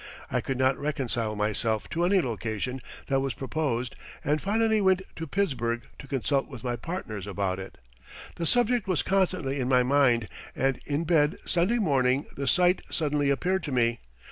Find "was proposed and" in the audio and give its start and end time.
3.19-4.41